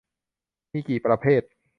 [0.71, 1.41] มีกี่ประเภท